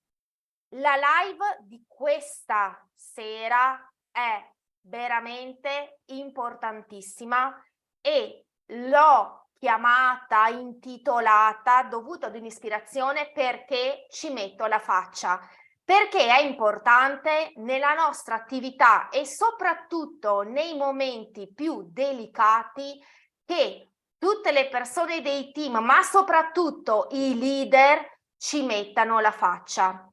La 0.77 0.95
live 0.97 1.59
di 1.63 1.85
questa 1.87 2.87
sera 2.95 3.91
è 4.11 4.51
veramente 4.83 6.01
importantissima 6.07 7.55
e 8.01 8.47
l'ho 8.67 9.44
chiamata, 9.65 10.49
intitolata, 10.49 11.85
dovuta 11.85 12.27
ad 12.27 12.37
un'ispirazione 12.37 13.33
perché 13.33 14.05
ci 14.11 14.31
metto 14.31 14.67
la 14.67 14.79
faccia. 14.79 15.41
Perché 15.83 16.27
è 16.27 16.43
importante 16.43 17.55
nella 17.57 17.95
nostra 17.95 18.35
attività 18.35 19.09
e 19.09 19.25
soprattutto 19.25 20.43
nei 20.43 20.77
momenti 20.77 21.51
più 21.51 21.89
delicati 21.91 23.03
che 23.43 23.93
tutte 24.19 24.53
le 24.53 24.69
persone 24.69 25.23
dei 25.23 25.51
team, 25.51 25.79
ma 25.79 26.03
soprattutto 26.03 27.09
i 27.13 27.39
leader, 27.39 28.07
ci 28.37 28.67
mettano 28.67 29.19
la 29.21 29.33
faccia. 29.33 30.07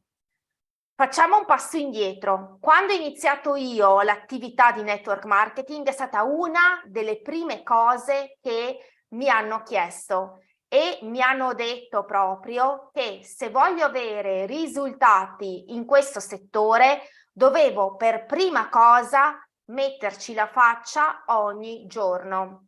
Facciamo 0.95 1.39
un 1.39 1.45
passo 1.45 1.75
indietro. 1.75 2.58
Quando 2.61 2.93
ho 2.93 2.95
iniziato 2.95 3.55
io 3.55 3.99
l'attività 3.99 4.71
di 4.71 4.83
network 4.83 5.25
marketing 5.25 5.86
è 5.88 5.91
stata 5.91 6.23
una 6.23 6.81
delle 6.86 7.19
prime 7.19 7.63
cose 7.63 8.38
che 8.41 8.77
mi 9.12 9.30
hanno 9.30 9.64
chiesto 9.64 10.44
e 10.67 11.00
mi 11.02 11.22
hanno 11.22 11.54
detto 11.54 12.06
proprio 12.06 12.90
che 12.94 13.22
se 13.23 13.50
voglio 13.50 13.86
avere 13.86 14.45
risultati 14.45 15.73
in 15.73 15.86
questo 15.86 16.20
settore 16.20 17.09
dovevo 17.32 17.95
per 17.95 18.26
prima 18.26 18.70
cosa 18.70 19.38
metterci 19.66 20.34
la 20.34 20.48
faccia 20.48 21.23
ogni 21.28 21.86
giorno. 21.88 22.67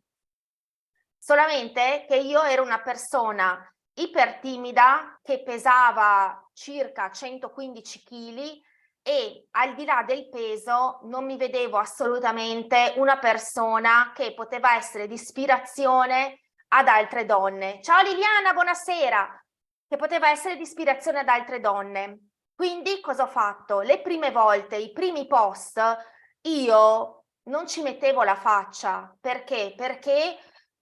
Solamente 1.18 2.04
che 2.06 2.16
io 2.16 2.42
ero 2.42 2.62
una 2.62 2.82
persona 2.82 3.58
ipertimida 3.94 5.18
che 5.22 5.42
pesava 5.42 6.46
circa 6.52 7.10
115 7.10 8.02
kg 8.02 8.60
e 9.06 9.48
al 9.50 9.74
di 9.74 9.84
là 9.84 10.02
del 10.02 10.30
peso 10.30 11.00
non 11.02 11.26
mi 11.26 11.36
vedevo 11.36 11.76
assolutamente 11.76 12.94
una 12.96 13.18
persona 13.18 14.12
che 14.14 14.32
poteva 14.32 14.76
essere 14.76 15.06
di 15.06 15.12
ispirazione 15.12 16.40
ad 16.68 16.88
altre 16.88 17.26
donne. 17.26 17.82
Ciao 17.82 18.02
Liliana, 18.02 18.54
buonasera! 18.54 19.44
Che 19.86 19.96
poteva 19.96 20.30
essere 20.30 20.56
di 20.56 20.62
ispirazione 20.62 21.18
ad 21.18 21.28
altre 21.28 21.60
donne. 21.60 22.28
Quindi 22.54 23.00
cosa 23.00 23.24
ho 23.24 23.28
fatto? 23.28 23.80
Le 23.80 24.00
prime 24.00 24.30
volte, 24.30 24.76
i 24.76 24.90
primi 24.90 25.26
post, 25.26 25.78
io 26.46 27.24
non 27.50 27.66
ci 27.66 27.82
mettevo 27.82 28.22
la 28.22 28.36
faccia. 28.36 29.14
Perché? 29.20 29.74
Perché 29.76 30.38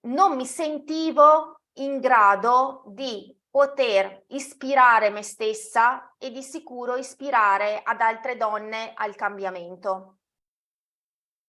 non 0.07 0.37
mi 0.37 0.45
sentivo 0.45 1.59
in 1.79 1.99
grado 1.99 2.83
di 2.85 3.35
poter 3.53 4.23
ispirare 4.29 5.11
me 5.11 5.21
stessa 5.21 6.15
e 6.17 6.31
di 6.31 6.41
sicuro 6.41 6.95
ispirare 6.95 7.81
ad 7.83 8.01
altre 8.01 8.35
donne 8.35 8.93
al 8.95 9.13
cambiamento. 9.13 10.17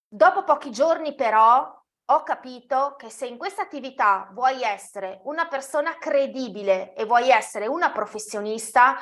Dopo 0.06 0.44
pochi 0.44 0.70
giorni 0.70 1.14
però 1.14 1.66
ho 2.04 2.22
capito 2.22 2.94
che 2.98 3.08
se 3.08 3.26
in 3.26 3.38
questa 3.38 3.62
attività 3.62 4.28
vuoi 4.34 4.62
essere 4.62 5.22
una 5.24 5.48
persona 5.48 5.96
credibile 5.96 6.92
e 6.92 7.06
vuoi 7.06 7.30
essere 7.30 7.66
una 7.66 7.90
professionista, 7.90 8.96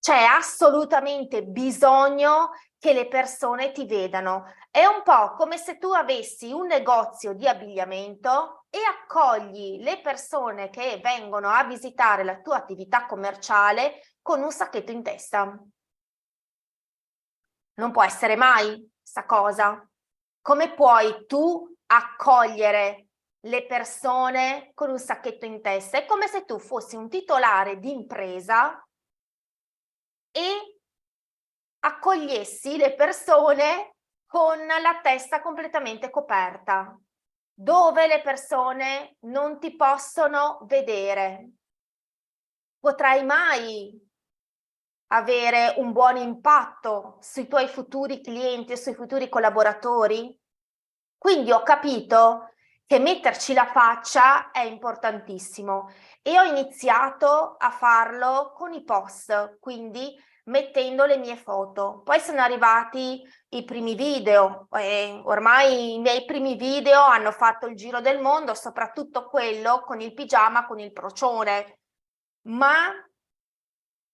c'è 0.00 0.20
assolutamente 0.24 1.44
bisogno 1.44 2.50
che 2.76 2.92
le 2.92 3.06
persone 3.06 3.70
ti 3.70 3.86
vedano. 3.86 4.52
È 4.68 4.84
un 4.84 5.02
po' 5.04 5.34
come 5.36 5.58
se 5.58 5.78
tu 5.78 5.92
avessi 5.92 6.50
un 6.50 6.66
negozio 6.66 7.34
di 7.34 7.46
abbigliamento 7.46 8.57
e 8.70 8.78
accogli 8.78 9.82
le 9.82 10.00
persone 10.00 10.68
che 10.70 11.00
vengono 11.02 11.48
a 11.48 11.64
visitare 11.64 12.24
la 12.24 12.40
tua 12.40 12.56
attività 12.56 13.06
commerciale 13.06 14.00
con 14.20 14.42
un 14.42 14.50
sacchetto 14.50 14.92
in 14.92 15.02
testa. 15.02 15.58
Non 17.74 17.92
può 17.92 18.02
essere 18.02 18.36
mai 18.36 18.90
questa 19.00 19.24
cosa. 19.24 19.88
Come 20.42 20.74
puoi 20.74 21.26
tu 21.26 21.74
accogliere 21.86 23.06
le 23.40 23.66
persone 23.66 24.72
con 24.74 24.90
un 24.90 24.98
sacchetto 24.98 25.46
in 25.46 25.62
testa? 25.62 25.98
È 25.98 26.04
come 26.04 26.26
se 26.26 26.44
tu 26.44 26.58
fossi 26.58 26.96
un 26.96 27.08
titolare 27.08 27.78
di 27.78 27.90
impresa 27.90 28.84
e 30.30 30.78
accogliessi 31.80 32.76
le 32.76 32.94
persone 32.94 33.94
con 34.26 34.58
la 34.66 35.00
testa 35.02 35.40
completamente 35.40 36.10
coperta, 36.10 36.98
dove 37.60 38.06
le 38.06 38.20
persone 38.20 39.16
non 39.22 39.58
ti 39.58 39.74
possono 39.74 40.60
vedere. 40.68 41.54
Potrai 42.78 43.24
mai 43.24 44.00
avere 45.08 45.74
un 45.78 45.90
buon 45.90 46.18
impatto 46.18 47.18
sui 47.20 47.48
tuoi 47.48 47.66
futuri 47.66 48.20
clienti 48.20 48.72
e 48.72 48.76
sui 48.76 48.94
futuri 48.94 49.28
collaboratori? 49.28 50.38
Quindi 51.18 51.50
ho 51.50 51.64
capito 51.64 52.52
che 52.86 53.00
metterci 53.00 53.54
la 53.54 53.66
faccia 53.66 54.52
è 54.52 54.62
importantissimo 54.62 55.90
e 56.22 56.38
ho 56.38 56.44
iniziato 56.44 57.56
a 57.58 57.70
farlo 57.70 58.52
con 58.54 58.72
i 58.72 58.84
post, 58.84 59.58
quindi 59.58 60.14
mettendo 60.48 61.04
le 61.04 61.16
mie 61.16 61.36
foto. 61.36 62.02
Poi 62.04 62.20
sono 62.20 62.40
arrivati 62.40 63.22
i 63.50 63.64
primi 63.64 63.94
video, 63.94 64.66
e 64.72 65.20
ormai 65.24 65.94
i 65.94 65.98
miei 65.98 66.24
primi 66.24 66.56
video 66.56 67.00
hanno 67.00 67.32
fatto 67.32 67.66
il 67.66 67.76
giro 67.76 68.00
del 68.00 68.20
mondo, 68.20 68.54
soprattutto 68.54 69.26
quello 69.26 69.82
con 69.84 70.00
il 70.00 70.12
pigiama, 70.12 70.66
con 70.66 70.78
il 70.78 70.92
procione. 70.92 71.78
Ma 72.48 72.92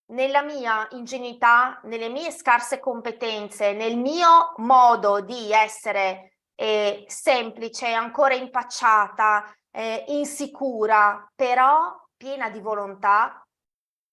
nella 0.06 0.42
mia 0.42 0.86
ingenuità, 0.90 1.80
nelle 1.84 2.08
mie 2.08 2.30
scarse 2.30 2.78
competenze, 2.78 3.72
nel 3.72 3.96
mio 3.96 4.52
modo 4.56 5.20
di 5.20 5.50
essere 5.52 6.36
eh, 6.54 7.04
semplice, 7.06 7.92
ancora 7.92 8.34
impacciata, 8.34 9.52
eh, 9.70 10.04
insicura, 10.08 11.26
però 11.34 11.96
piena 12.16 12.50
di 12.50 12.60
volontà, 12.60 13.44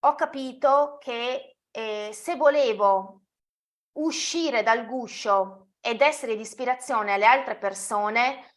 ho 0.04 0.16
capito 0.16 0.98
che 1.00 1.51
eh, 1.72 2.12
se 2.14 2.36
volevo 2.36 3.22
uscire 3.94 4.64
dal 4.64 4.86
guscio 4.86 5.70
ed 5.80 6.02
essere 6.02 6.36
di 6.36 6.42
ispirazione 6.42 7.14
alle 7.14 7.26
altre 7.26 7.58
persone, 7.58 8.56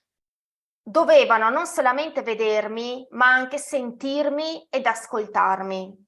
dovevano 0.82 1.48
non 1.48 1.66
solamente 1.66 2.22
vedermi, 2.22 3.06
ma 3.12 3.26
anche 3.26 3.58
sentirmi 3.58 4.66
ed 4.68 4.86
ascoltarmi. 4.86 6.06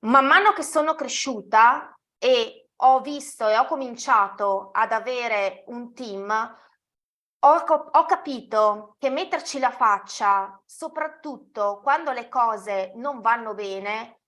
Man 0.00 0.26
mano 0.26 0.52
che 0.52 0.62
sono 0.62 0.94
cresciuta 0.94 1.98
e 2.18 2.68
ho 2.76 3.00
visto 3.00 3.48
e 3.48 3.56
ho 3.56 3.64
cominciato 3.64 4.70
ad 4.72 4.92
avere 4.92 5.64
un 5.68 5.94
team, 5.94 6.30
ho, 7.40 7.48
ho, 7.48 8.04
capito 8.04 8.96
che 8.98 9.08
metterci 9.08 9.58
la 9.58 9.70
faccia, 9.70 10.60
soprattutto 10.64 11.80
quando 11.82 12.12
le 12.12 12.28
cose 12.28 12.92
non 12.96 13.20
vanno 13.20 13.54
bene, 13.54 14.20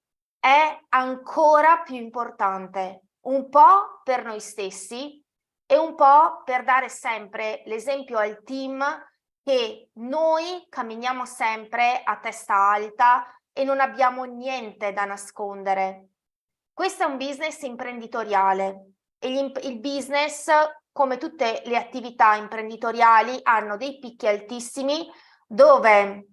è 0.47 0.79
ancora 0.91 1.81
più 1.81 1.97
importante, 1.97 3.07
un 3.23 3.49
po' 3.49 4.01
per 4.05 4.23
noi 4.23 4.39
stessi 4.39 5.21
e 5.67 5.77
un 5.77 5.97
po' 5.97 6.43
per 6.45 6.63
dare 6.63 6.89
sempre 6.89 7.65
l'esempio 7.67 8.17
al 8.17 8.45
team 8.45 8.81
che 9.43 9.91
noi 9.95 10.65
camminiamo 10.69 11.25
sempre 11.25 12.01
a 12.05 12.21
testa 12.21 12.55
alta 12.55 13.27
e 13.53 13.65
non 13.65 13.81
abbiamo 13.81 14.23
niente 14.23 14.93
da 14.93 15.05
nascondere. 15.05 16.11
Questo 16.73 17.03
è 17.03 17.07
un 17.07 17.17
business 17.17 17.63
imprenditoriale 17.63 18.91
e 19.19 19.53
il 19.63 19.81
business, 19.81 20.49
come 20.93 21.19
tutte 21.19 21.63
le 21.65 21.77
attività 21.77 22.37
imprenditoriali, 22.37 23.41
hanno 23.43 23.77
dei 23.77 23.99
picchi 23.99 24.29
altissimi 24.29 25.11
dove 25.45 26.29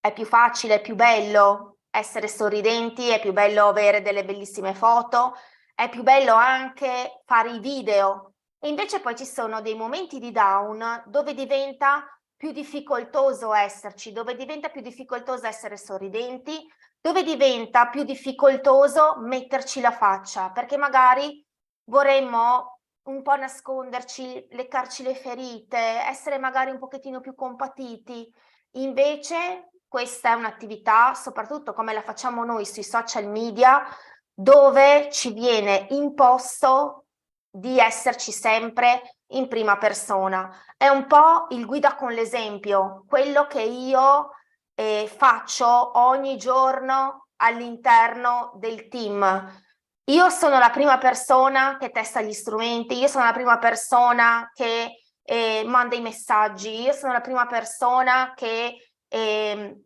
è 0.00 0.12
più 0.12 0.24
facile, 0.24 0.74
è 0.74 0.80
più 0.80 0.96
bello 0.96 1.73
essere 1.94 2.26
sorridenti, 2.26 3.08
è 3.08 3.20
più 3.20 3.32
bello 3.32 3.68
avere 3.68 4.02
delle 4.02 4.24
bellissime 4.24 4.74
foto, 4.74 5.34
è 5.74 5.88
più 5.88 6.02
bello 6.02 6.34
anche 6.34 7.22
fare 7.24 7.52
i 7.52 7.60
video. 7.60 8.32
E 8.58 8.68
invece 8.68 8.98
poi 9.00 9.14
ci 9.14 9.24
sono 9.24 9.60
dei 9.60 9.76
momenti 9.76 10.18
di 10.18 10.32
down 10.32 11.04
dove 11.06 11.34
diventa 11.34 12.04
più 12.36 12.50
difficoltoso 12.50 13.54
esserci, 13.54 14.12
dove 14.12 14.34
diventa 14.34 14.70
più 14.70 14.80
difficoltoso 14.80 15.46
essere 15.46 15.76
sorridenti, 15.76 16.66
dove 17.00 17.22
diventa 17.22 17.86
più 17.86 18.02
difficoltoso 18.02 19.16
metterci 19.18 19.80
la 19.80 19.92
faccia, 19.92 20.50
perché 20.50 20.76
magari 20.76 21.46
vorremmo 21.84 22.80
un 23.04 23.22
po' 23.22 23.36
nasconderci, 23.36 24.48
leccarci 24.50 25.02
le 25.04 25.14
ferite, 25.14 25.78
essere 25.78 26.38
magari 26.38 26.70
un 26.70 26.78
pochettino 26.78 27.20
più 27.20 27.34
compatiti. 27.34 28.28
Invece 28.72 29.68
questa 29.94 30.30
è 30.30 30.32
un'attività, 30.32 31.14
soprattutto 31.14 31.72
come 31.72 31.92
la 31.92 32.02
facciamo 32.02 32.44
noi 32.44 32.66
sui 32.66 32.82
social 32.82 33.28
media, 33.28 33.86
dove 34.34 35.08
ci 35.12 35.32
viene 35.32 35.86
imposto 35.90 37.04
di 37.48 37.78
esserci 37.78 38.32
sempre 38.32 39.18
in 39.34 39.46
prima 39.46 39.78
persona. 39.78 40.52
È 40.76 40.88
un 40.88 41.06
po' 41.06 41.46
il 41.50 41.64
guida 41.64 41.94
con 41.94 42.10
l'esempio, 42.10 43.04
quello 43.06 43.46
che 43.46 43.62
io 43.62 44.30
eh, 44.74 45.08
faccio 45.16 45.96
ogni 46.00 46.38
giorno 46.38 47.28
all'interno 47.36 48.50
del 48.56 48.88
team. 48.88 49.62
Io 50.06 50.28
sono 50.28 50.58
la 50.58 50.70
prima 50.70 50.98
persona 50.98 51.76
che 51.76 51.92
testa 51.92 52.20
gli 52.20 52.32
strumenti, 52.32 52.98
io 52.98 53.06
sono 53.06 53.22
la 53.22 53.32
prima 53.32 53.58
persona 53.58 54.50
che 54.52 55.04
eh, 55.22 55.62
manda 55.64 55.94
i 55.94 56.00
messaggi, 56.00 56.82
io 56.82 56.92
sono 56.92 57.12
la 57.12 57.20
prima 57.20 57.46
persona 57.46 58.32
che 58.34 58.76
eh, 59.14 59.80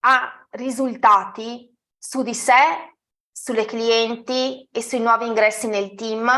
ha 0.00 0.46
risultati 0.50 1.70
su 1.98 2.22
di 2.22 2.34
sé, 2.34 2.96
sulle 3.30 3.66
clienti 3.66 4.66
e 4.72 4.82
sui 4.82 5.00
nuovi 5.00 5.26
ingressi 5.26 5.66
nel 5.68 5.94
team, 5.94 6.30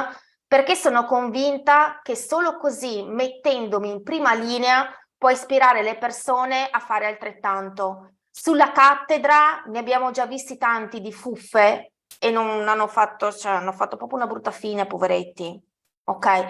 perché 0.44 0.74
sono 0.74 1.04
convinta 1.04 2.00
che 2.02 2.16
solo 2.16 2.56
così, 2.56 3.04
mettendomi 3.04 3.90
in 3.90 4.02
prima 4.02 4.34
linea, 4.34 4.88
può 5.16 5.30
ispirare 5.30 5.82
le 5.82 5.96
persone 5.98 6.68
a 6.68 6.80
fare 6.80 7.06
altrettanto. 7.06 8.14
Sulla 8.28 8.72
cattedra 8.72 9.62
ne 9.66 9.78
abbiamo 9.78 10.10
già 10.10 10.26
visti 10.26 10.56
tanti 10.56 11.00
di 11.00 11.12
fuffe 11.12 11.92
e 12.18 12.30
non 12.30 12.66
hanno 12.68 12.88
fatto, 12.88 13.32
cioè 13.32 13.52
hanno 13.52 13.72
fatto 13.72 13.96
proprio 13.96 14.18
una 14.18 14.26
brutta 14.26 14.50
fine, 14.50 14.86
poveretti. 14.86 15.60
Ok? 16.04 16.46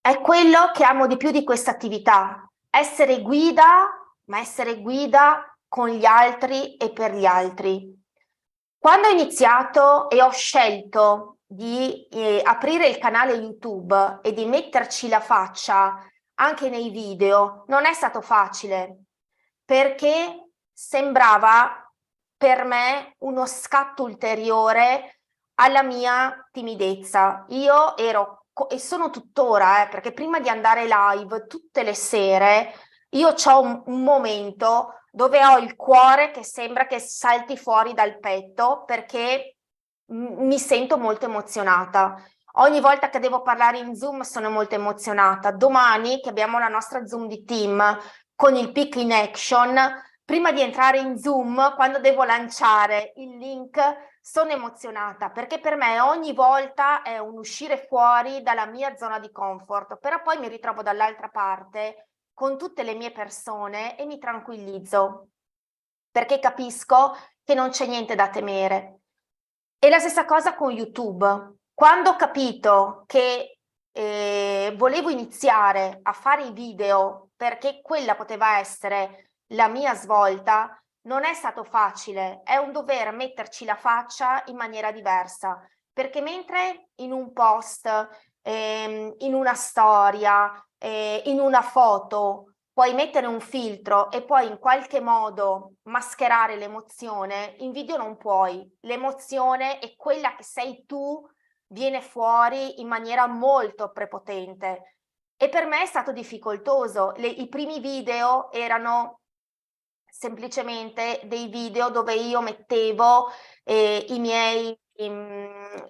È 0.00 0.20
quello 0.20 0.70
che 0.72 0.84
amo 0.84 1.06
di 1.06 1.16
più 1.16 1.30
di 1.30 1.44
questa 1.44 1.70
attività, 1.70 2.48
essere 2.70 3.20
guida, 3.20 3.98
ma 4.28 4.38
essere 4.38 4.80
guida 4.80 5.44
con 5.66 5.88
gli 5.88 6.04
altri 6.04 6.76
e 6.76 6.90
per 6.92 7.14
gli 7.14 7.26
altri. 7.26 7.94
Quando 8.78 9.08
ho 9.08 9.10
iniziato 9.10 10.08
e 10.08 10.22
ho 10.22 10.30
scelto 10.30 11.38
di 11.46 12.06
eh, 12.10 12.40
aprire 12.44 12.88
il 12.88 12.98
canale 12.98 13.32
YouTube 13.32 14.20
e 14.22 14.32
di 14.32 14.44
metterci 14.44 15.08
la 15.08 15.20
faccia 15.20 15.98
anche 16.34 16.70
nei 16.70 16.90
video, 16.90 17.64
non 17.68 17.84
è 17.84 17.92
stato 17.92 18.20
facile 18.20 19.02
perché 19.64 20.52
sembrava 20.72 21.92
per 22.36 22.64
me 22.64 23.16
uno 23.18 23.44
scatto 23.44 24.04
ulteriore 24.04 25.20
alla 25.56 25.82
mia 25.82 26.48
timidezza. 26.50 27.44
Io 27.48 27.96
ero 27.96 28.46
e 28.70 28.78
sono 28.78 29.10
tuttora, 29.10 29.82
eh, 29.84 29.88
perché 29.88 30.12
prima 30.12 30.40
di 30.40 30.48
andare 30.48 30.86
live 30.86 31.46
tutte 31.46 31.82
le 31.82 31.94
sere 31.94 32.72
io 33.10 33.28
ho 33.28 33.60
un, 33.60 33.82
un 33.86 34.02
momento 34.02 35.00
dove 35.10 35.44
ho 35.44 35.58
il 35.58 35.74
cuore 35.74 36.30
che 36.30 36.44
sembra 36.44 36.86
che 36.86 36.98
salti 36.98 37.56
fuori 37.56 37.94
dal 37.94 38.18
petto 38.18 38.84
perché 38.84 39.56
mi 40.08 40.58
sento 40.58 40.96
molto 40.96 41.26
emozionata. 41.26 42.22
Ogni 42.60 42.80
volta 42.80 43.08
che 43.08 43.18
devo 43.18 43.42
parlare 43.42 43.78
in 43.78 43.94
Zoom 43.94 44.22
sono 44.22 44.50
molto 44.50 44.74
emozionata. 44.74 45.50
Domani 45.50 46.20
che 46.20 46.28
abbiamo 46.28 46.58
la 46.58 46.68
nostra 46.68 47.06
Zoom 47.06 47.26
di 47.26 47.44
team 47.44 47.98
con 48.34 48.54
il 48.56 48.72
pick 48.72 48.96
in 48.96 49.12
action, 49.12 49.76
prima 50.24 50.52
di 50.52 50.60
entrare 50.60 50.98
in 50.98 51.18
Zoom, 51.18 51.74
quando 51.74 51.98
devo 51.98 52.24
lanciare 52.24 53.12
il 53.16 53.36
link, 53.36 53.80
sono 54.20 54.50
emozionata 54.50 55.30
perché 55.30 55.58
per 55.58 55.76
me 55.76 56.00
ogni 56.00 56.34
volta 56.34 57.02
è 57.02 57.18
un 57.18 57.38
uscire 57.38 57.86
fuori 57.88 58.42
dalla 58.42 58.66
mia 58.66 58.94
zona 58.96 59.18
di 59.18 59.30
comfort, 59.32 59.98
però 59.98 60.20
poi 60.22 60.38
mi 60.38 60.48
ritrovo 60.48 60.82
dall'altra 60.82 61.28
parte 61.28 62.07
con 62.38 62.56
tutte 62.56 62.84
le 62.84 62.94
mie 62.94 63.10
persone 63.10 63.98
e 63.98 64.06
mi 64.06 64.16
tranquillizzo 64.16 65.30
perché 66.08 66.38
capisco 66.38 67.16
che 67.42 67.52
non 67.54 67.70
c'è 67.70 67.84
niente 67.84 68.14
da 68.14 68.28
temere. 68.28 69.00
E 69.76 69.88
la 69.88 69.98
stessa 69.98 70.24
cosa 70.24 70.54
con 70.54 70.70
YouTube. 70.70 71.56
Quando 71.74 72.10
ho 72.10 72.14
capito 72.16 73.02
che 73.06 73.58
eh, 73.90 74.72
volevo 74.76 75.10
iniziare 75.10 75.98
a 76.00 76.12
fare 76.12 76.44
i 76.44 76.52
video 76.52 77.30
perché 77.34 77.80
quella 77.82 78.14
poteva 78.14 78.58
essere 78.58 79.32
la 79.54 79.66
mia 79.66 79.96
svolta, 79.96 80.80
non 81.08 81.24
è 81.24 81.34
stato 81.34 81.64
facile, 81.64 82.42
è 82.44 82.54
un 82.54 82.70
dover 82.70 83.10
metterci 83.10 83.64
la 83.64 83.74
faccia 83.74 84.44
in 84.46 84.54
maniera 84.54 84.92
diversa, 84.92 85.60
perché 85.92 86.20
mentre 86.20 86.90
in 86.98 87.10
un 87.10 87.32
post, 87.32 87.88
ehm, 88.42 89.14
in 89.18 89.34
una 89.34 89.54
storia, 89.54 90.52
eh, 90.78 91.22
in 91.26 91.40
una 91.40 91.62
foto 91.62 92.54
puoi 92.72 92.94
mettere 92.94 93.26
un 93.26 93.40
filtro 93.40 94.08
e 94.10 94.22
poi 94.22 94.46
in 94.46 94.58
qualche 94.58 95.00
modo 95.00 95.72
mascherare 95.88 96.56
l'emozione, 96.56 97.56
in 97.58 97.72
video 97.72 97.96
non 97.96 98.16
puoi. 98.16 98.64
L'emozione 98.82 99.80
è 99.80 99.96
quella 99.96 100.36
che 100.36 100.44
sei 100.44 100.84
tu, 100.86 101.26
viene 101.68 102.00
fuori 102.00 102.80
in 102.80 102.86
maniera 102.86 103.26
molto 103.26 103.90
prepotente. 103.90 104.98
E 105.36 105.48
per 105.48 105.66
me 105.66 105.82
è 105.82 105.86
stato 105.86 106.12
difficoltoso. 106.12 107.14
Le, 107.16 107.26
I 107.26 107.48
primi 107.48 107.80
video 107.80 108.50
erano 108.52 109.20
semplicemente 110.08 111.20
dei 111.24 111.48
video 111.48 111.90
dove 111.90 112.14
io 112.14 112.40
mettevo 112.40 113.28
eh, 113.64 114.04
i 114.08 114.18
miei 114.18 114.78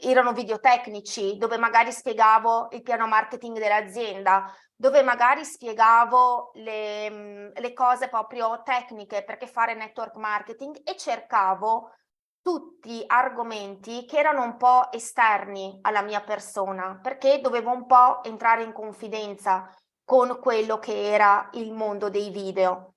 erano 0.00 0.32
video 0.32 0.60
tecnici 0.60 1.36
dove 1.36 1.58
magari 1.58 1.92
spiegavo 1.92 2.68
il 2.73 2.82
piano 2.82 3.06
marketing 3.06 3.58
dell'azienda, 3.58 4.52
dove 4.75 5.02
magari 5.02 5.44
spiegavo 5.44 6.50
le, 6.54 7.52
le 7.52 7.73
cose 7.73 8.08
proprio 8.08 8.62
tecniche 8.64 9.25
perché 9.25 9.47
fare 9.47 9.75
network 9.75 10.16
marketing 10.16 10.80
e 10.85 10.97
cercavo 10.97 11.92
tutti 12.40 13.04
argomenti 13.06 14.04
che 14.06 14.18
erano 14.18 14.42
un 14.42 14.56
po' 14.56 14.90
esterni 14.92 15.78
alla 15.82 16.02
mia 16.02 16.23
persona 16.23 16.99
perché 17.02 17.40
dovevo 17.40 17.70
un 17.70 17.87
po' 17.87 18.23
entrare 18.25 18.62
in 18.62 18.73
confidenza 18.73 19.75
con 20.04 20.38
quello 20.40 20.78
che 20.78 21.12
era 21.12 21.50
il 21.52 21.73
mondo 21.73 22.08
dei 22.08 22.30
video. 22.30 22.94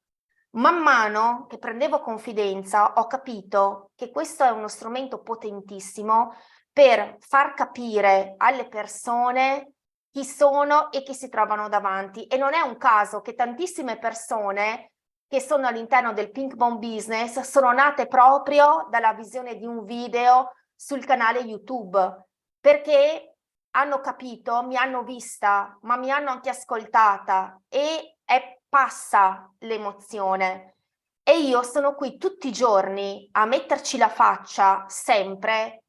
Man 0.52 0.82
mano 0.82 1.46
che 1.50 1.58
prendevo 1.58 2.00
confidenza 2.00 2.94
ho 2.94 3.08
capito 3.08 3.92
che 3.96 4.12
questo 4.12 4.44
è 4.44 4.50
uno 4.50 4.68
strumento 4.68 5.22
potentissimo 5.22 6.34
per 6.72 7.18
far 7.20 7.54
capire 7.54 8.36
alle 8.38 8.68
persone 8.68 9.74
chi 10.12 10.26
sono 10.26 10.92
e 10.92 11.04
chi 11.04 11.14
si 11.14 11.30
trovano 11.30 11.70
davanti. 11.70 12.26
E 12.26 12.38
non 12.38 12.54
è 12.54 12.62
un 12.62 12.78
caso 12.78 13.22
che 13.22 13.34
tantissime 13.34 13.98
persone 13.98 14.92
che 15.28 15.40
sono 15.40 15.68
all'interno 15.68 16.12
del 16.12 16.32
Pink 16.32 16.56
Bomb 16.56 16.80
Business 16.80 17.40
sono 17.40 17.72
nate 17.72 18.08
proprio 18.08 18.88
dalla 18.90 19.14
visione 19.14 19.56
di 19.56 19.66
un 19.66 19.86
video 19.86 20.52
sul 20.76 21.06
canale 21.06 21.40
YouTube 21.40 22.26
perché 22.60 23.38
hanno 23.72 24.02
capito, 24.02 24.64
mi 24.64 24.76
hanno 24.76 25.04
vista, 25.04 25.78
ma 25.84 25.96
mi 25.96 26.12
hanno 26.12 26.32
anche 26.32 26.50
ascoltata 26.50 27.62
e 27.70 28.18
è 28.26 28.60
passa 28.68 29.50
l'emozione. 29.60 30.76
E 31.24 31.40
io 31.40 31.64
sono 31.64 31.96
qui 31.96 32.18
tutti 32.18 32.50
i 32.50 32.52
giorni 32.52 33.30
a 33.32 33.46
metterci 33.46 33.98
la 33.98 34.10
faccia 34.10 34.86
sempre 34.88 35.81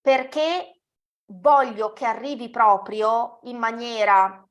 perché 0.00 0.80
voglio 1.26 1.92
che 1.92 2.06
arrivi 2.06 2.50
proprio 2.50 3.38
in 3.42 3.58
maniera 3.58 4.44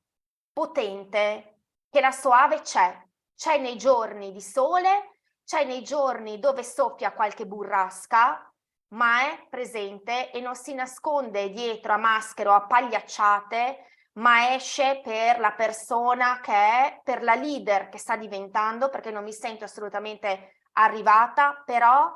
potente 0.52 1.62
che 1.90 2.02
la 2.02 2.12
soave 2.12 2.62
c'è, 2.62 2.98
c'è 3.36 3.58
nei 3.58 3.78
giorni 3.78 4.32
di 4.32 4.42
sole, 4.42 5.20
c'è 5.44 5.66
nei 5.66 5.82
giorni 5.82 6.40
dove 6.40 6.64
soffia 6.64 7.14
qualche 7.14 7.46
burrasca, 7.46 8.54
ma 8.90 9.22
è 9.22 9.48
presente 9.50 10.32
e 10.32 10.42
non 10.42 10.56
si 10.56 10.74
nasconde 10.74 11.50
dietro 11.50 11.94
a 11.94 11.98
maschere 11.98 12.50
o 12.50 12.54
a 12.54 12.66
pagliacciate 12.66 13.90
ma 14.20 14.54
esce 14.54 15.02
per 15.02 15.40
la 15.40 15.54
persona 15.54 16.40
che 16.42 16.52
è, 16.54 17.02
per 17.04 17.24
la 17.24 17.36
leader 17.36 17.90
che 17.90 17.98
sta 17.98 18.16
diventando, 18.18 18.90
perché 18.90 19.12
non 19.12 19.24
mi 19.24 19.34
sento 19.34 19.64
assolutamente 19.64 20.56
arrivata, 20.74 21.62
però 21.66 22.12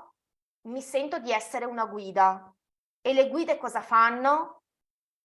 mi 0.63 0.82
sento 0.82 1.20
di 1.20 1.32
essere 1.32 1.66
una 1.66 1.86
guida. 1.86 2.53
E 3.06 3.12
le 3.12 3.28
guide 3.28 3.58
cosa 3.58 3.82
fanno? 3.82 4.62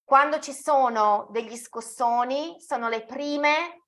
Quando 0.03 0.39
ci 0.39 0.51
sono 0.51 1.27
degli 1.29 1.55
scossoni, 1.55 2.59
sono 2.59 2.89
le 2.89 3.05
prime 3.05 3.85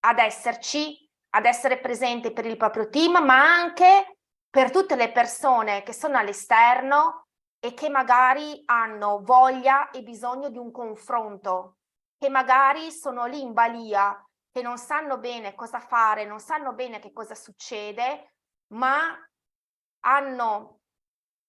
ad 0.00 0.18
esserci, 0.18 1.08
ad 1.30 1.46
essere 1.46 1.80
presenti 1.80 2.30
per 2.30 2.44
il 2.44 2.58
proprio 2.58 2.90
team, 2.90 3.24
ma 3.24 3.40
anche 3.42 4.18
per 4.50 4.70
tutte 4.70 4.96
le 4.96 5.12
persone 5.12 5.82
che 5.82 5.94
sono 5.94 6.18
all'esterno 6.18 7.28
e 7.58 7.72
che 7.72 7.88
magari 7.88 8.60
hanno 8.66 9.22
voglia 9.22 9.88
e 9.88 10.02
bisogno 10.02 10.50
di 10.50 10.58
un 10.58 10.70
confronto, 10.70 11.76
che 12.18 12.28
magari 12.28 12.90
sono 12.90 13.24
lì 13.24 13.40
in 13.40 13.54
balia, 13.54 14.22
che 14.52 14.60
non 14.60 14.76
sanno 14.76 15.16
bene 15.16 15.54
cosa 15.54 15.80
fare, 15.80 16.26
non 16.26 16.38
sanno 16.38 16.74
bene 16.74 16.98
che 16.98 17.12
cosa 17.12 17.34
succede, 17.34 18.34
ma 18.74 19.16
hanno 20.00 20.79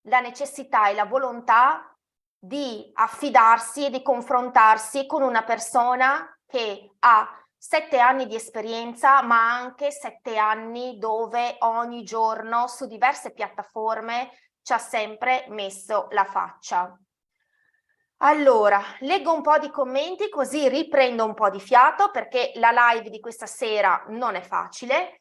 la 0.03 0.19
necessità 0.19 0.89
e 0.89 0.93
la 0.93 1.05
volontà 1.05 1.95
di 2.37 2.89
affidarsi 2.93 3.85
e 3.85 3.89
di 3.89 4.01
confrontarsi 4.01 5.05
con 5.05 5.21
una 5.21 5.43
persona 5.43 6.35
che 6.47 6.95
ha 6.99 7.45
sette 7.55 7.99
anni 7.99 8.25
di 8.25 8.33
esperienza, 8.33 9.21
ma 9.21 9.53
anche 9.53 9.91
sette 9.91 10.37
anni 10.37 10.97
dove 10.97 11.57
ogni 11.59 12.03
giorno 12.03 12.67
su 12.67 12.87
diverse 12.87 13.31
piattaforme 13.33 14.31
ci 14.63 14.73
ha 14.73 14.79
sempre 14.79 15.45
messo 15.49 16.07
la 16.09 16.25
faccia. 16.25 16.97
Allora, 18.23 18.81
leggo 18.99 19.33
un 19.33 19.41
po' 19.41 19.57
di 19.57 19.69
commenti 19.69 20.29
così 20.29 20.69
riprendo 20.69 21.25
un 21.25 21.33
po' 21.33 21.49
di 21.49 21.59
fiato 21.59 22.11
perché 22.11 22.51
la 22.55 22.71
live 22.71 23.09
di 23.09 23.19
questa 23.19 23.47
sera 23.47 24.05
non 24.09 24.35
è 24.35 24.41
facile. 24.41 25.20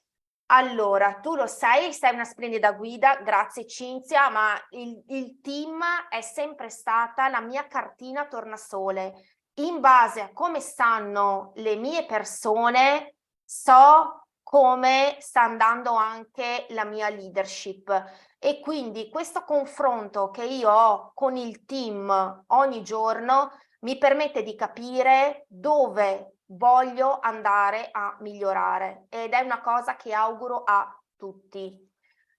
Allora, 0.53 1.21
tu 1.21 1.37
lo 1.37 1.47
sai, 1.47 1.93
sei 1.93 2.13
una 2.13 2.25
splendida 2.25 2.73
guida, 2.73 3.21
grazie 3.23 3.67
Cinzia, 3.67 4.29
ma 4.31 4.61
il, 4.71 5.01
il 5.07 5.41
team 5.41 5.81
è 6.09 6.21
sempre 6.23 6.71
stata 6.71 7.29
la 7.29 7.41
mia 7.41 7.69
cartina 7.69 8.27
tornasole 8.27 9.37
in 9.61 9.79
base 9.79 10.21
a 10.23 10.33
come 10.33 10.59
stanno 10.59 11.53
le 11.55 11.77
mie 11.77 12.05
persone, 12.05 13.15
so 13.45 14.27
come 14.43 15.19
sta 15.21 15.43
andando 15.43 15.93
anche 15.93 16.67
la 16.71 16.85
mia 16.85 17.09
leadership. 17.11 18.05
E 18.37 18.59
quindi 18.59 19.09
questo 19.09 19.45
confronto 19.45 20.31
che 20.31 20.43
io 20.43 20.69
ho 20.69 21.13
con 21.15 21.37
il 21.37 21.65
team 21.65 22.45
ogni 22.49 22.83
giorno 22.83 23.53
mi 23.83 23.97
permette 23.99 24.43
di 24.43 24.57
capire 24.57 25.45
dove 25.47 26.40
voglio 26.51 27.19
andare 27.21 27.89
a 27.93 28.17
migliorare 28.21 29.07
ed 29.09 29.33
è 29.33 29.41
una 29.41 29.61
cosa 29.61 29.97
che 29.97 30.13
auguro 30.13 30.63
a 30.65 30.89
tutti. 31.17 31.89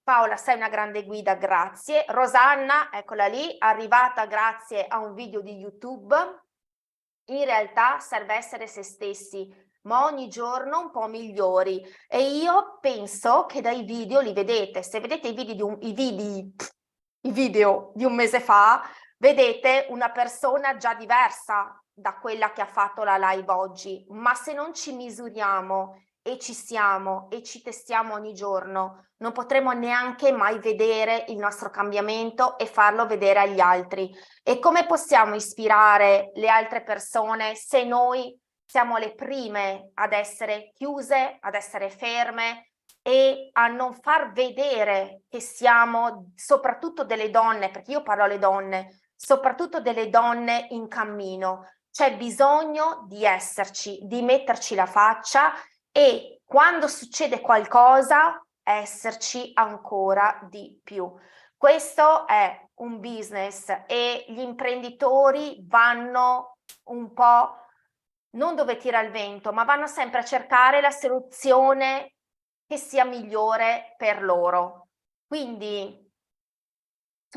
Paola, 0.03 0.36
sei 0.36 0.56
una 0.56 0.70
grande 0.70 1.03
guida, 1.03 1.36
grazie. 1.36 2.06
Rosanna, 2.08 2.91
eccola 2.91 3.27
lì, 3.27 3.56
arrivata 3.60 4.25
grazie 4.25 4.88
a 4.88 5.00
un 5.00 5.13
video 5.13 5.41
di 5.41 5.58
YouTube 5.58 6.15
in 7.25 7.46
realtà 7.46 8.00
serve 8.00 8.34
essere 8.34 8.68
se 8.68 8.84
stessi, 8.84 9.48
ma 9.84 10.06
ogni 10.06 10.27
giorno 10.27 10.80
un 10.80 10.91
po' 10.91 11.08
migliori. 11.08 11.82
E 12.08 12.38
io 12.38 12.77
penso 12.82 13.46
che 13.46 13.62
dai 13.62 13.84
video 13.84 14.20
li 14.20 14.34
vedete, 14.34 14.84
se 14.84 15.00
vedete 15.00 15.30
i 15.30 15.34
video 15.34 15.56
di 15.56 15.62
un, 15.62 15.77
i 15.82 15.94
video, 15.94 16.51
i 17.22 17.32
video 17.32 17.91
di 17.96 18.03
un 18.03 18.15
mese 18.15 18.39
fa, 18.39 18.82
vedete 19.18 19.88
una 19.89 20.12
persona 20.12 20.75
già 20.77 20.94
diversa 20.94 21.82
da 22.01 22.15
quella 22.15 22.51
che 22.51 22.62
ha 22.62 22.65
fatto 22.65 23.03
la 23.03 23.17
live 23.17 23.51
oggi, 23.51 24.03
ma 24.10 24.34
se 24.34 24.53
non 24.53 24.74
ci 24.74 24.91
misuriamo 24.93 26.03
e 26.24 26.38
ci 26.38 26.53
siamo 26.53 27.29
e 27.29 27.41
ci 27.43 27.62
testiamo 27.62 28.13
ogni 28.15 28.34
giorno, 28.34 29.08
non 29.17 29.31
potremo 29.31 29.72
neanche 29.72 30.31
mai 30.31 30.60
vedere 30.60 31.25
il 31.29 31.38
nostro 31.38 31.70
cambiamento 31.70 32.58
e 32.58 32.65
farlo 32.65 33.05
vedere 33.05 33.39
agli 33.39 33.60
altri. 33.60 34.12
E 34.43 34.60
come 34.60 34.86
possiamo 34.86 35.36
ispirare 35.36 36.31
le 36.36 36.50
altre 36.50 36.84
persone 36.84 37.55
se 37.55 37.84
noi 37.84 38.38
siamo 38.65 38.98
le 38.98 39.13
prime 39.13 39.91
ad 39.96 40.13
essere 40.13 40.72
chiuse, 40.74 41.38
ad 41.39 41.55
essere 41.55 41.89
ferme 41.89 42.72
e 43.03 43.50
a 43.53 43.67
non 43.67 43.93
far 43.93 44.31
vedere 44.31 45.24
che 45.27 45.39
siamo 45.39 46.31
soprattutto 46.36 47.03
delle 47.03 47.29
donne, 47.29 47.70
perché 47.70 47.91
io 47.91 48.03
parlo 48.03 48.24
alle 48.24 48.39
donne, 48.39 49.00
soprattutto 49.15 49.81
delle 49.81 50.10
donne 50.10 50.67
in 50.70 50.88
cammino. 50.88 51.65
C'è 51.92 52.16
bisogno 52.16 53.06
di 53.08 53.26
esserci, 53.26 54.00
di 54.04 54.22
metterci 54.22 54.76
la 54.76 54.86
faccia 54.86 55.52
e 55.92 56.42
quando 56.46 56.88
succede 56.88 57.42
qualcosa 57.42 58.42
esserci 58.64 59.52
ancora 59.54 60.40
di 60.50 60.80
più. 60.82 61.12
Questo 61.58 62.26
è 62.28 62.70
un 62.76 63.00
business 63.00 63.68
e 63.88 64.26
gli 64.30 64.40
imprenditori 64.40 65.64
vanno 65.68 66.58
un 66.86 67.14
po' 67.14 67.56
non 68.32 68.56
dove 68.56 68.78
tira 68.78 69.02
il 69.02 69.12
vento, 69.12 69.52
ma 69.52 69.66
vanno 69.66 69.88
sempre 69.88 70.20
a 70.20 70.26
cercare 70.26 70.80
la 70.80 70.92
soluzione 70.92 72.14
che 72.66 72.78
sia 72.78 73.04
migliore 73.04 73.96
per 73.98 74.24
loro. 74.24 74.88
Quindi 75.28 76.10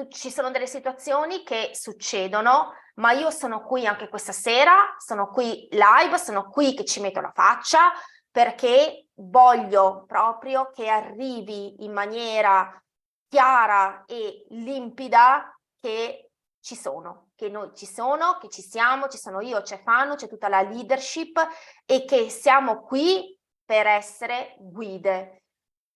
ci 0.08 0.30
sono 0.30 0.50
delle 0.50 0.66
situazioni 0.66 1.42
che 1.42 1.70
succedono, 1.72 2.72
ma 2.94 3.12
io 3.12 3.30
sono 3.30 3.62
qui 3.62 3.86
anche 3.86 4.08
questa 4.08 4.32
sera, 4.32 4.94
sono 4.98 5.28
qui 5.28 5.68
live, 5.70 6.18
sono 6.18 6.48
qui 6.48 6.74
che 6.74 6.84
ci 6.84 7.00
metto 7.00 7.20
la 7.20 7.32
faccia, 7.34 7.92
perché 8.30 9.08
voglio 9.14 10.04
proprio 10.06 10.70
che 10.72 10.88
arrivi 10.88 11.84
in 11.84 11.92
maniera 11.92 12.82
chiara 13.28 14.04
e 14.06 14.46
limpida 14.50 15.56
che 15.80 16.30
ci 16.60 16.76
sono, 16.76 17.30
che 17.34 17.48
noi 17.48 17.70
ci 17.74 17.86
sono, 17.86 18.38
che 18.38 18.48
ci 18.48 18.62
siamo, 18.62 19.08
ci 19.08 19.18
sono 19.18 19.40
io, 19.40 19.60
c'è 19.62 19.80
Fano, 19.82 20.14
c'è 20.14 20.28
tutta 20.28 20.48
la 20.48 20.62
leadership 20.62 21.38
e 21.84 22.04
che 22.04 22.30
siamo 22.30 22.80
qui 22.80 23.38
per 23.64 23.86
essere 23.86 24.56
guide. 24.58 25.43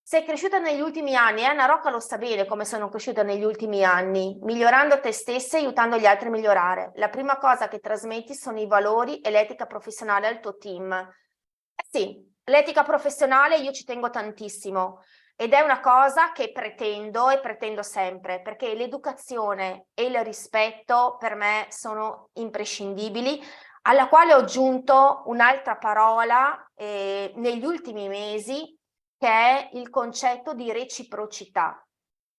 Sei 0.09 0.25
cresciuta 0.25 0.59
negli 0.59 0.81
ultimi 0.81 1.15
anni, 1.15 1.45
Anna 1.45 1.67
Rocca 1.67 1.91
lo 1.91 2.01
sa 2.01 2.17
bene 2.17 2.47
come 2.47 2.65
sono 2.65 2.89
cresciuta 2.89 3.23
negli 3.23 3.45
ultimi 3.45 3.85
anni, 3.85 4.39
migliorando 4.41 5.01
te 5.01 5.13
stessa 5.13 5.59
e 5.59 5.61
aiutando 5.61 5.99
gli 5.99 6.07
altri 6.07 6.29
a 6.29 6.31
migliorare. 6.31 6.93
La 6.95 7.11
prima 7.11 7.37
cosa 7.37 7.69
che 7.69 7.79
trasmetti 7.79 8.35
sono 8.35 8.59
i 8.59 8.67
valori 8.67 9.21
e 9.21 9.31
l'etica 9.31 9.67
professionale 9.67 10.27
al 10.27 10.41
tuo 10.41 10.57
team. 10.57 10.93
Eh 10.93 11.85
sì, 11.91 12.27
L'etica 12.45 12.85
professionale 12.85 13.59
io 13.59 13.71
ci 13.71 13.85
tengo 13.85 14.09
tantissimo 14.09 15.03
ed 15.37 15.53
è 15.53 15.61
una 15.61 15.81
cosa 15.81 16.33
che 16.33 16.53
pretendo 16.53 17.29
e 17.29 17.41
pretendo 17.41 17.83
sempre 17.83 18.41
perché 18.41 18.73
l'educazione 18.73 19.89
e 19.93 20.05
il 20.05 20.25
rispetto 20.25 21.19
per 21.19 21.35
me 21.35 21.67
sono 21.69 22.31
imprescindibili 22.37 23.43
alla 23.83 24.09
quale 24.09 24.33
ho 24.33 24.39
aggiunto 24.39 25.25
un'altra 25.27 25.77
parola 25.77 26.71
eh, 26.75 27.31
negli 27.37 27.67
ultimi 27.67 28.09
mesi 28.09 28.78
che 29.19 29.29
è 29.29 29.71
il 29.75 29.91
concetto 29.91 30.55
di 30.55 30.73
reciprocità 30.73 31.85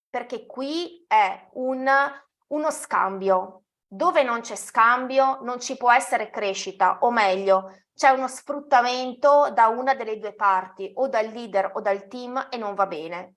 perché 0.09 0.45
qui 0.45 1.05
è 1.07 1.49
un, 1.53 1.87
uno 2.47 2.71
scambio 2.71 3.63
dove 3.87 4.23
non 4.23 4.41
c'è 4.41 4.55
scambio 4.55 5.39
non 5.41 5.59
ci 5.59 5.77
può 5.77 5.91
essere 5.91 6.29
crescita 6.29 6.99
o 7.01 7.11
meglio 7.11 7.71
c'è 7.99 8.11
uno 8.11 8.29
sfruttamento 8.29 9.51
da 9.53 9.67
una 9.67 9.93
delle 9.93 10.19
due 10.19 10.33
parti, 10.33 10.89
o 10.95 11.09
dal 11.09 11.27
leader 11.27 11.71
o 11.73 11.81
dal 11.81 12.07
team 12.07 12.47
e 12.49 12.55
non 12.55 12.73
va 12.73 12.87
bene. 12.87 13.33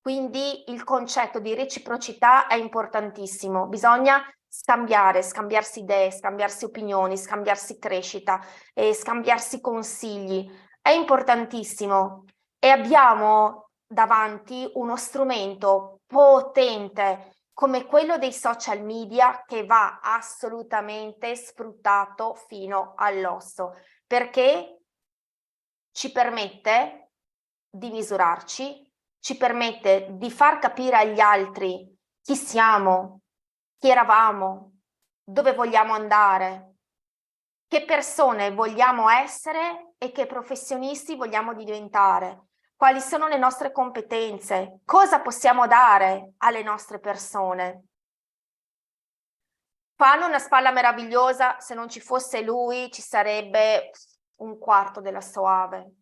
Quindi 0.00 0.68
il 0.72 0.82
concetto 0.82 1.38
di 1.38 1.54
reciprocità 1.54 2.48
è 2.48 2.56
importantissimo, 2.56 3.68
bisogna 3.68 4.20
scambiare, 4.48 5.22
scambiarsi 5.22 5.78
idee, 5.78 6.10
scambiarsi 6.10 6.64
opinioni, 6.64 7.16
scambiarsi 7.16 7.78
crescita 7.78 8.44
e 8.74 8.92
scambiarsi 8.94 9.60
consigli. 9.60 10.50
È 10.80 10.90
importantissimo 10.90 12.24
e 12.64 12.68
abbiamo 12.68 13.70
davanti 13.84 14.70
uno 14.74 14.94
strumento 14.94 16.02
potente 16.06 17.34
come 17.52 17.86
quello 17.86 18.18
dei 18.18 18.32
social 18.32 18.84
media 18.84 19.42
che 19.44 19.66
va 19.66 19.98
assolutamente 20.00 21.34
sfruttato 21.34 22.34
fino 22.34 22.94
all'osso 22.96 23.74
perché 24.06 24.78
ci 25.90 26.12
permette 26.12 27.10
di 27.68 27.90
misurarci, 27.90 28.88
ci 29.18 29.36
permette 29.36 30.10
di 30.12 30.30
far 30.30 30.60
capire 30.60 30.98
agli 30.98 31.18
altri 31.18 31.92
chi 32.20 32.36
siamo, 32.36 33.22
chi 33.76 33.90
eravamo, 33.90 34.74
dove 35.24 35.52
vogliamo 35.52 35.94
andare, 35.94 36.76
che 37.66 37.84
persone 37.84 38.52
vogliamo 38.52 39.08
essere 39.08 39.94
e 39.98 40.12
che 40.12 40.26
professionisti 40.26 41.16
vogliamo 41.16 41.54
diventare 41.54 42.50
quali 42.82 43.00
sono 43.00 43.28
le 43.28 43.38
nostre 43.38 43.70
competenze, 43.70 44.80
cosa 44.84 45.20
possiamo 45.20 45.68
dare 45.68 46.32
alle 46.38 46.64
nostre 46.64 46.98
persone. 46.98 47.84
Fanno 49.94 50.26
una 50.26 50.40
spalla 50.40 50.72
meravigliosa, 50.72 51.60
se 51.60 51.74
non 51.74 51.88
ci 51.88 52.00
fosse 52.00 52.42
lui 52.42 52.90
ci 52.90 53.00
sarebbe 53.00 53.92
un 54.38 54.58
quarto 54.58 55.00
della 55.00 55.20
Soave. 55.20 55.92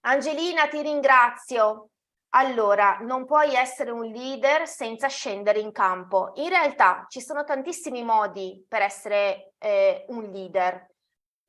Angelina, 0.00 0.68
ti 0.68 0.82
ringrazio. 0.82 1.88
Allora, 2.34 2.98
non 3.00 3.24
puoi 3.24 3.54
essere 3.54 3.92
un 3.92 4.04
leader 4.04 4.68
senza 4.68 5.08
scendere 5.08 5.58
in 5.58 5.72
campo. 5.72 6.32
In 6.34 6.50
realtà 6.50 7.06
ci 7.08 7.22
sono 7.22 7.44
tantissimi 7.44 8.04
modi 8.04 8.62
per 8.68 8.82
essere 8.82 9.54
eh, 9.56 10.04
un 10.08 10.24
leader. 10.24 10.91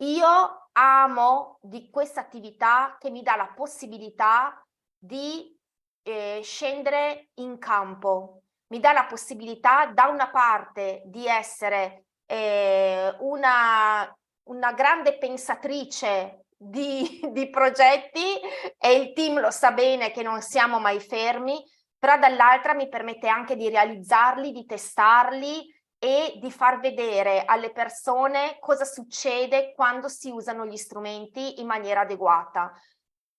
Io 0.04 0.68
amo 0.74 1.60
di 1.62 1.90
questa 1.90 2.20
attività 2.20 2.98
che 3.00 3.10
mi 3.10 3.22
dà 3.22 3.38
la 3.38 3.54
possibilità 3.56 4.62
di 4.98 5.58
eh, 6.02 6.42
scendere 6.44 7.30
in 7.36 7.58
campo, 7.58 8.42
mi 8.68 8.82
dà 8.82 8.92
la 8.92 9.06
possibilità 9.06 9.86
da 9.86 10.08
una 10.08 10.30
parte 10.30 11.04
di 11.06 11.26
essere 11.26 12.08
eh, 12.26 13.16
una, 13.20 14.14
una 14.50 14.74
grande 14.74 15.18
pensatrice 15.18 16.48
di, 16.58 17.22
di 17.32 17.50
progetti 17.50 18.42
e 18.78 18.94
il 18.96 19.14
team 19.14 19.40
lo 19.40 19.52
sa 19.52 19.72
bene 19.72 20.12
che 20.12 20.22
non 20.22 20.42
siamo 20.42 20.80
mai 20.80 21.00
fermi, 21.00 21.64
però 21.98 22.20
dall'altra 22.20 22.74
mi 22.74 22.90
permette 22.90 23.30
anche 23.30 23.56
di 23.56 23.70
realizzarli, 23.70 24.52
di 24.52 24.66
testarli 24.66 25.73
e 26.04 26.38
di 26.38 26.52
far 26.52 26.82
vedere 26.82 27.46
alle 27.46 27.72
persone 27.72 28.58
cosa 28.60 28.84
succede 28.84 29.72
quando 29.74 30.10
si 30.10 30.32
usano 30.32 30.66
gli 30.66 30.76
strumenti 30.76 31.62
in 31.62 31.66
maniera 31.66 32.02
adeguata. 32.02 32.74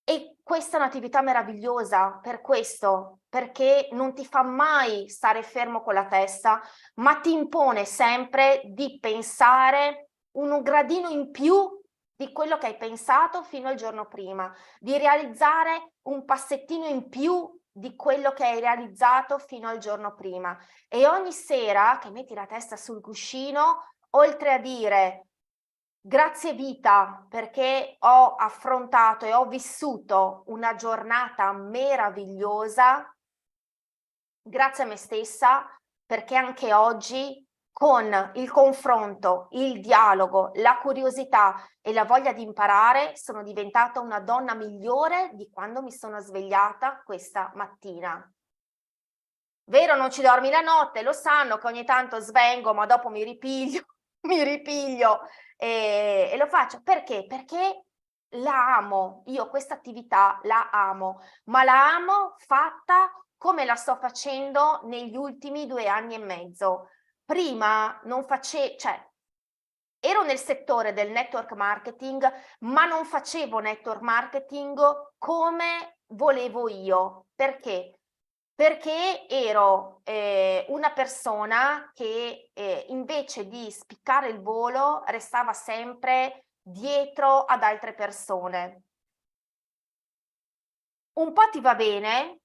E 0.02 0.36
questa 0.42 0.78
è 0.78 0.80
un'attività 0.80 1.20
meravigliosa 1.20 2.18
per 2.22 2.40
questo, 2.40 3.18
perché 3.28 3.88
non 3.92 4.14
ti 4.14 4.24
fa 4.24 4.42
mai 4.42 5.10
stare 5.10 5.42
fermo 5.42 5.82
con 5.82 5.92
la 5.92 6.06
testa, 6.06 6.62
ma 6.94 7.16
ti 7.16 7.34
impone 7.34 7.84
sempre 7.84 8.62
di 8.64 8.98
pensare 8.98 10.08
un 10.38 10.62
gradino 10.62 11.10
in 11.10 11.30
più 11.30 11.68
di 12.16 12.32
quello 12.32 12.56
che 12.56 12.68
hai 12.68 12.78
pensato 12.78 13.42
fino 13.42 13.68
al 13.68 13.74
giorno 13.74 14.06
prima, 14.06 14.50
di 14.78 14.96
realizzare 14.96 15.96
un 16.04 16.24
passettino 16.24 16.86
in 16.86 17.10
più 17.10 17.46
di 17.76 17.96
quello 17.96 18.32
che 18.32 18.44
hai 18.44 18.60
realizzato 18.60 19.38
fino 19.38 19.68
al 19.68 19.78
giorno 19.78 20.14
prima. 20.14 20.56
E 20.88 21.08
ogni 21.08 21.32
sera 21.32 21.98
che 22.00 22.10
metti 22.10 22.32
la 22.32 22.46
testa 22.46 22.76
sul 22.76 23.00
cuscino, 23.00 23.88
oltre 24.10 24.52
a 24.52 24.58
dire 24.58 25.26
grazie 26.00 26.52
vita 26.52 27.26
perché 27.28 27.96
ho 27.98 28.34
affrontato 28.36 29.24
e 29.24 29.34
ho 29.34 29.46
vissuto 29.46 30.44
una 30.46 30.74
giornata 30.76 31.50
meravigliosa, 31.52 33.12
grazie 34.40 34.84
a 34.84 34.86
me 34.86 34.96
stessa 34.96 35.66
perché 36.06 36.36
anche 36.36 36.72
oggi 36.72 37.43
con 37.74 38.30
il 38.34 38.52
confronto, 38.52 39.48
il 39.50 39.80
dialogo, 39.80 40.52
la 40.54 40.78
curiosità 40.78 41.56
e 41.82 41.92
la 41.92 42.04
voglia 42.04 42.32
di 42.32 42.42
imparare 42.42 43.16
sono 43.16 43.42
diventata 43.42 43.98
una 43.98 44.20
donna 44.20 44.54
migliore 44.54 45.30
di 45.32 45.50
quando 45.52 45.82
mi 45.82 45.90
sono 45.90 46.20
svegliata 46.20 47.02
questa 47.04 47.50
mattina. 47.56 48.32
Vero, 49.64 49.96
non 49.96 50.12
ci 50.12 50.22
dormi 50.22 50.50
la 50.50 50.60
notte, 50.60 51.02
lo 51.02 51.12
sanno 51.12 51.58
che 51.58 51.66
ogni 51.66 51.84
tanto 51.84 52.20
svengo, 52.20 52.72
ma 52.74 52.86
dopo 52.86 53.08
mi 53.08 53.24
ripiglio, 53.24 53.82
mi 54.28 54.44
ripiglio 54.44 55.22
e, 55.56 56.30
e 56.32 56.36
lo 56.36 56.46
faccio. 56.46 56.80
Perché? 56.80 57.26
Perché 57.26 57.86
la 58.36 58.76
amo, 58.76 59.24
io 59.26 59.48
questa 59.48 59.74
attività 59.74 60.38
la 60.44 60.70
amo, 60.70 61.20
ma 61.46 61.64
la 61.64 61.96
amo 61.96 62.36
fatta 62.38 63.10
come 63.36 63.64
la 63.64 63.74
sto 63.74 63.96
facendo 63.96 64.80
negli 64.84 65.16
ultimi 65.16 65.66
due 65.66 65.88
anni 65.88 66.14
e 66.14 66.18
mezzo 66.18 66.90
prima 67.24 68.00
non 68.04 68.24
facevo, 68.24 68.76
cioè 68.76 69.12
ero 70.04 70.22
nel 70.22 70.38
settore 70.38 70.92
del 70.92 71.10
network 71.10 71.52
marketing, 71.52 72.30
ma 72.60 72.84
non 72.84 73.06
facevo 73.06 73.58
network 73.58 74.02
marketing 74.02 74.78
come 75.16 75.98
volevo 76.08 76.68
io. 76.68 77.26
Perché? 77.34 78.00
Perché 78.54 79.26
ero 79.26 80.00
eh, 80.04 80.66
una 80.68 80.92
persona 80.92 81.90
che 81.94 82.50
eh, 82.52 82.86
invece 82.88 83.48
di 83.48 83.70
spiccare 83.70 84.28
il 84.28 84.40
volo 84.40 85.02
restava 85.06 85.52
sempre 85.52 86.44
dietro 86.60 87.44
ad 87.44 87.62
altre 87.62 87.94
persone. 87.94 88.82
Un 91.14 91.32
po' 91.32 91.48
ti 91.50 91.60
va 91.60 91.74
bene, 91.74 92.40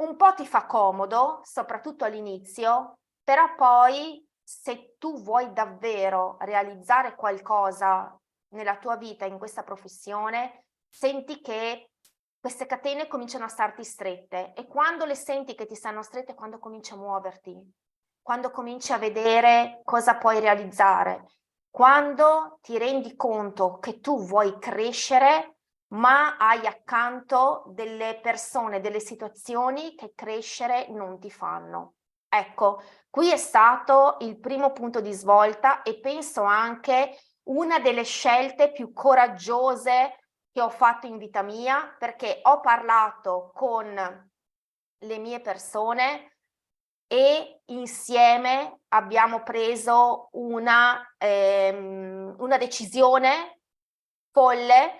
un 0.00 0.16
po' 0.16 0.34
ti 0.34 0.46
fa 0.46 0.66
comodo, 0.66 1.40
soprattutto 1.44 2.04
all'inizio, 2.04 2.98
però 3.22 3.54
poi 3.54 4.23
se 4.44 4.96
tu 4.98 5.22
vuoi 5.22 5.52
davvero 5.52 6.36
realizzare 6.40 7.14
qualcosa 7.14 8.16
nella 8.50 8.76
tua 8.76 8.96
vita, 8.96 9.24
in 9.24 9.38
questa 9.38 9.62
professione, 9.62 10.66
senti 10.86 11.40
che 11.40 11.90
queste 12.38 12.66
catene 12.66 13.08
cominciano 13.08 13.46
a 13.46 13.48
starti 13.48 13.82
strette 13.82 14.52
e 14.52 14.66
quando 14.66 15.06
le 15.06 15.14
senti 15.14 15.54
che 15.54 15.66
ti 15.66 15.74
stanno 15.74 16.02
strette, 16.02 16.34
quando 16.34 16.58
cominci 16.58 16.92
a 16.92 16.96
muoverti, 16.96 17.58
quando 18.20 18.50
cominci 18.50 18.92
a 18.92 18.98
vedere 18.98 19.80
cosa 19.82 20.16
puoi 20.16 20.40
realizzare, 20.40 21.26
quando 21.70 22.58
ti 22.60 22.76
rendi 22.76 23.16
conto 23.16 23.78
che 23.78 23.98
tu 24.00 24.24
vuoi 24.24 24.58
crescere 24.58 25.56
ma 25.94 26.36
hai 26.36 26.66
accanto 26.66 27.64
delle 27.68 28.18
persone, 28.20 28.80
delle 28.80 29.00
situazioni 29.00 29.94
che 29.94 30.12
crescere 30.14 30.88
non 30.90 31.18
ti 31.18 31.30
fanno. 31.30 31.94
Ecco, 32.36 32.82
qui 33.10 33.30
è 33.30 33.36
stato 33.36 34.16
il 34.22 34.40
primo 34.40 34.72
punto 34.72 35.00
di 35.00 35.12
svolta 35.12 35.82
e 35.82 36.00
penso 36.00 36.42
anche 36.42 37.16
una 37.44 37.78
delle 37.78 38.02
scelte 38.02 38.72
più 38.72 38.92
coraggiose 38.92 40.18
che 40.50 40.60
ho 40.60 40.68
fatto 40.68 41.06
in 41.06 41.16
vita 41.16 41.42
mia 41.42 41.94
perché 41.96 42.40
ho 42.42 42.58
parlato 42.58 43.52
con 43.54 44.28
le 44.98 45.18
mie 45.18 45.40
persone 45.42 46.38
e 47.06 47.60
insieme 47.66 48.80
abbiamo 48.88 49.44
preso 49.44 50.30
una, 50.32 51.14
ehm, 51.16 52.34
una 52.38 52.56
decisione 52.56 53.60
folle, 54.32 54.98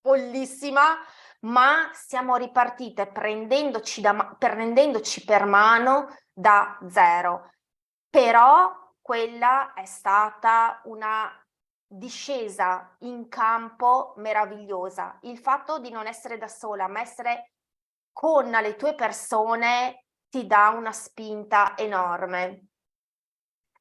follissima, 0.00 0.98
ma 1.40 1.90
siamo 1.92 2.36
ripartite 2.36 3.06
prendendoci, 3.06 4.00
da, 4.00 4.36
prendendoci 4.38 5.24
per 5.24 5.44
mano 5.46 6.14
da 6.32 6.78
zero. 6.88 7.50
Però 8.08 8.94
quella 9.00 9.72
è 9.74 9.84
stata 9.84 10.80
una 10.84 11.30
discesa 11.86 12.94
in 13.00 13.28
campo 13.28 14.14
meravigliosa. 14.16 15.18
Il 15.22 15.38
fatto 15.38 15.78
di 15.78 15.90
non 15.90 16.06
essere 16.06 16.38
da 16.38 16.48
sola, 16.48 16.86
ma 16.88 17.00
essere 17.00 17.52
con 18.12 18.48
le 18.50 18.76
tue 18.76 18.94
persone 18.94 20.04
ti 20.28 20.46
dà 20.46 20.68
una 20.68 20.92
spinta 20.92 21.76
enorme. 21.76 22.66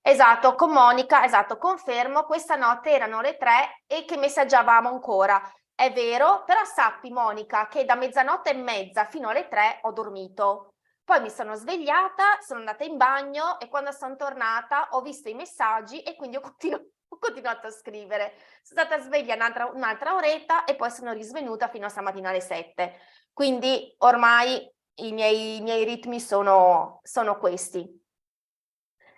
Esatto, 0.01 0.55
con 0.55 0.71
Monica, 0.71 1.23
esatto, 1.23 1.57
confermo, 1.57 2.23
questa 2.23 2.55
notte 2.55 2.89
erano 2.89 3.21
le 3.21 3.37
tre 3.37 3.83
e 3.85 4.05
che 4.05 4.17
messaggiavamo 4.17 4.89
ancora. 4.89 5.39
È 5.79 5.93
vero, 5.93 6.43
però 6.43 6.65
sappi 6.65 7.09
Monica 7.09 7.69
che 7.69 7.85
da 7.85 7.95
mezzanotte 7.95 8.49
e 8.49 8.53
mezza 8.53 9.05
fino 9.05 9.29
alle 9.29 9.47
tre 9.47 9.79
ho 9.83 9.93
dormito. 9.93 10.73
Poi 11.05 11.21
mi 11.21 11.29
sono 11.29 11.55
svegliata, 11.55 12.41
sono 12.41 12.59
andata 12.59 12.83
in 12.83 12.97
bagno 12.97 13.57
e 13.61 13.69
quando 13.69 13.93
sono 13.93 14.17
tornata 14.17 14.89
ho 14.91 15.01
visto 15.01 15.29
i 15.29 15.35
messaggi 15.35 16.03
e 16.03 16.17
quindi 16.17 16.35
ho, 16.35 16.41
continu 16.43 16.75
ho 16.75 17.17
continuato 17.17 17.67
a 17.67 17.71
scrivere. 17.71 18.33
Sono 18.61 18.81
stata 18.81 19.01
sveglia 19.01 19.35
un'altra 19.35 20.11
un 20.11 20.17
oretta 20.17 20.65
e 20.65 20.75
poi 20.75 20.91
sono 20.91 21.13
risvenuta 21.13 21.69
fino 21.69 21.85
a 21.85 21.89
stamattina 21.89 22.27
alle 22.27 22.41
7. 22.41 22.99
Quindi 23.31 23.95
ormai 23.99 24.69
i 24.95 25.13
miei, 25.13 25.55
i 25.55 25.61
miei 25.61 25.85
ritmi 25.85 26.19
sono, 26.19 26.99
sono 27.03 27.37
questi. 27.37 27.87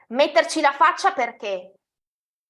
Metterci 0.09 0.61
la 0.61 0.73
faccia 0.73 1.11
perché? 1.11 1.73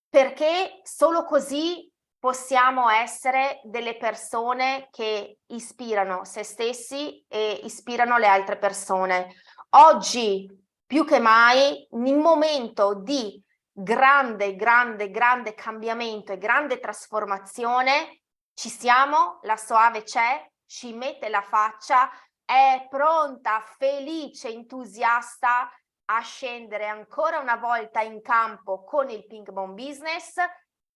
Perché 0.10 0.82
solo 0.84 1.24
così 1.24 1.90
possiamo 2.22 2.88
essere 2.88 3.62
delle 3.64 3.98
persone 3.98 4.90
che 4.92 5.40
ispirano 5.48 6.24
se 6.24 6.44
stessi 6.44 7.26
e 7.28 7.62
ispirano 7.64 8.20
le 8.20 8.28
altre 8.28 8.60
persone. 8.60 9.34
Oggi 9.70 10.48
più 10.86 11.04
che 11.04 11.18
mai, 11.18 11.88
in 11.90 12.20
momento 12.20 12.94
di 12.94 13.44
grande, 13.72 14.56
grande, 14.56 15.10
grande 15.10 15.56
cambiamento 15.56 16.32
e 16.32 16.38
grande 16.38 16.80
trasformazione, 16.80 18.22
ci 18.54 18.70
siamo, 18.70 19.40
la 19.42 19.58
Soave 19.58 20.04
c'è, 20.04 20.48
ci 20.68 20.94
mette 20.94 21.28
la 21.28 21.42
faccia, 21.42 22.08
è 22.46 22.86
pronta, 22.88 23.64
felice, 23.80 24.50
entusiasta 24.50 25.72
a 26.06 26.22
scendere 26.22 26.86
ancora 26.86 27.40
una 27.40 27.56
volta 27.56 28.02
in 28.02 28.22
campo 28.22 28.84
con 28.84 29.10
il 29.10 29.26
Pink 29.26 29.50
Bomb 29.50 29.74
Business 29.74 30.36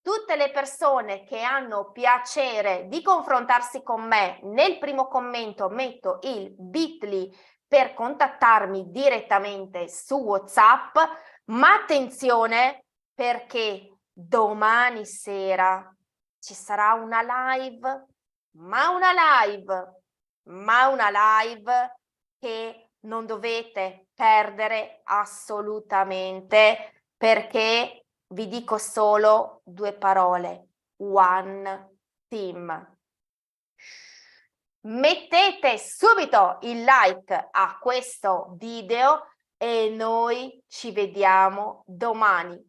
tutte 0.05 0.35
le 0.35 0.51
persone 0.51 1.23
che 1.23 1.41
hanno 1.41 1.89
piacere 1.89 2.85
di 2.87 3.01
confrontarsi 3.01 3.81
con 3.81 4.03
me, 4.03 4.39
nel 4.43 4.77
primo 4.77 5.07
commento 5.07 5.67
metto 5.67 6.19
il 6.21 6.53
bit.ly 6.55 7.35
per 7.67 7.95
contattarmi 7.95 8.91
direttamente 8.91 9.89
su 9.89 10.17
WhatsApp, 10.17 10.95
ma 11.45 11.73
attenzione 11.73 12.85
perché 13.15 13.97
domani 14.13 15.07
sera 15.07 15.91
ci 16.37 16.53
sarà 16.53 16.93
una 16.93 17.55
live, 17.57 18.05
ma 18.57 18.89
una 18.89 19.09
live, 19.43 20.01
ma 20.49 20.87
una 20.87 21.09
live 21.09 21.97
che 22.37 22.91
non 23.05 23.25
dovete 23.25 24.09
perdere 24.13 25.01
assolutamente 25.05 27.01
perché 27.17 28.04
vi 28.35 28.49
dico 28.49 28.77
solo 28.77 29.61
due 29.63 29.93
parole. 29.93 30.67
One 30.97 31.97
team. 32.27 32.93
mettete 34.81 35.79
subito 35.79 36.59
il 36.61 36.83
like 36.83 37.47
a 37.49 37.79
questo 37.79 38.55
video 38.57 39.25
e 39.57 39.89
noi 39.89 40.61
ci 40.67 40.91
vediamo 40.91 41.83
domani. 41.87 42.61